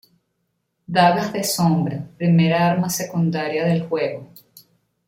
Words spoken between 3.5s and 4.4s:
del juego.